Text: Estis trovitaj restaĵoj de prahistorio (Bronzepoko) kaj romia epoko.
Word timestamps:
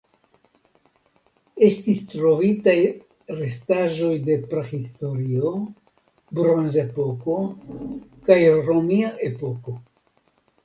Estis 1.65 1.99
trovitaj 2.13 2.73
restaĵoj 3.41 4.13
de 4.31 4.37
prahistorio 4.55 5.51
(Bronzepoko) 6.39 7.37
kaj 8.29 8.39
romia 8.71 9.13
epoko. 9.31 9.77